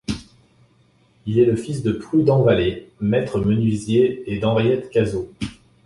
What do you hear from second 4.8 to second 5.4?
Cazeau.